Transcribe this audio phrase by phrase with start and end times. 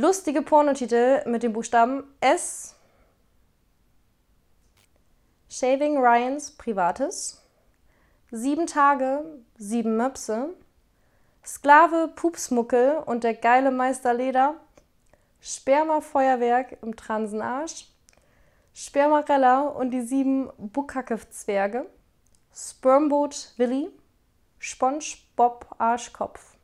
[0.00, 2.76] Lustige Pornotitel mit dem Buchstaben S.
[5.48, 7.42] Shaving Ryans Privates.
[8.30, 9.24] Sieben Tage,
[9.56, 10.50] sieben Möpse.
[11.44, 14.54] Sklave Pupsmuckel und der geile Meister Leder.
[15.40, 17.88] Spermafeuerwerk im Transenarsch.
[18.72, 21.86] Spermarella und die sieben Bukake-Zwerge.
[22.54, 23.90] Spermboot Willi.
[24.60, 26.57] SpongeBob Arschkopf.